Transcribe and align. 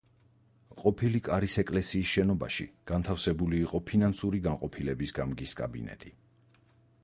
ყოფილი 0.83 1.19
კარის 1.27 1.57
ეკლესიის 1.63 2.13
შენობაში 2.13 2.67
განთავსებული 2.93 3.61
იყო 3.67 3.81
ფინანსური 3.91 4.43
განყოფილების 4.49 5.17
გამგის 5.21 5.55
კაბინეტი. 5.61 6.15